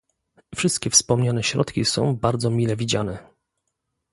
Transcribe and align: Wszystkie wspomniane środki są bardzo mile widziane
Wszystkie 0.55 0.89
wspomniane 0.89 1.43
środki 1.43 1.85
są 1.85 2.15
bardzo 2.15 2.49
mile 2.49 2.75
widziane 2.75 3.29